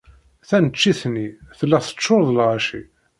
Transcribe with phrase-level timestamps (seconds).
[0.49, 1.27] Taneččit-nni
[1.57, 2.81] tella teččuṛ d lɣaci.